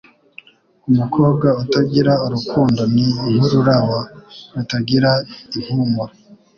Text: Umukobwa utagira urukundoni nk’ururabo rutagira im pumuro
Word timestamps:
Umukobwa 0.89 1.47
utagira 1.63 2.13
urukundoni 2.25 3.05
nk’ururabo 3.35 3.97
rutagira 4.55 5.11
im 5.57 5.63
pumuro 5.77 6.13